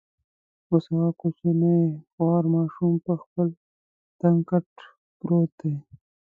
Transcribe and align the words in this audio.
اوس 0.69 0.85
هغه 0.93 1.09
کوچنی 1.21 1.77
خوار 2.11 2.43
ماشوم 2.53 2.93
پر 3.05 3.17
خپل 3.25 3.47
تنګ 4.19 4.37
کټ 4.49 4.67
پروت 5.19 5.51
دی. 5.59 5.73